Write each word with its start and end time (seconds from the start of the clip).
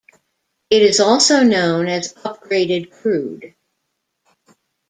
It 0.71 0.81
is 0.81 0.99
also 0.99 1.43
known 1.43 1.87
as 1.87 2.13
"upgraded 2.15 2.89
crude". 2.91 3.53